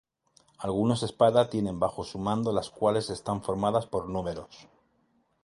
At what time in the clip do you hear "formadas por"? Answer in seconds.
3.43-4.09